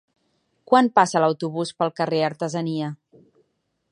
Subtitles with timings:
[0.71, 2.91] Quan passa l'autobús pel carrer Artesania?